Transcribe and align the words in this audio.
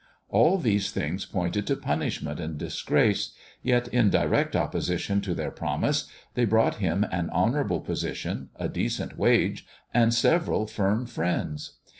All 0.29 0.57
these 0.57 0.89
things 0.89 1.25
pointed 1.27 1.67
to 1.67 1.75
punishment 1.75 2.39
and 2.39 2.57
disgrace; 2.57 3.33
yet, 3.61 3.87
in 3.89 4.09
direct 4.09 4.55
opposition 4.55 5.21
to 5.21 5.35
their 5.35 5.51
promise, 5.51 6.07
they 6.33 6.43
brought 6.45 6.77
him 6.77 7.05
an 7.11 7.29
honourable 7.29 7.81
position, 7.81 8.49
a 8.55 8.67
decent 8.67 9.15
wage, 9.19 9.67
and 9.93 10.11
several 10.11 10.65
firm 10.65 11.05
friends. 11.05 11.73